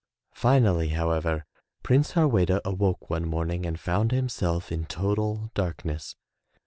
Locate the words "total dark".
4.85-5.85